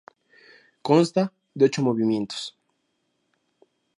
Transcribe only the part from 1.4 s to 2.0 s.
de ocho